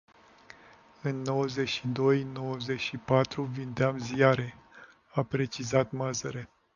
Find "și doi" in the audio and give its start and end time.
1.69-2.23